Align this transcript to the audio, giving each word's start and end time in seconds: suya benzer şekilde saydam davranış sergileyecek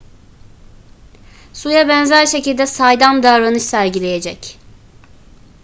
suya 1.53 1.87
benzer 1.89 2.25
şekilde 2.25 2.65
saydam 2.65 3.23
davranış 3.23 3.63
sergileyecek 3.63 4.59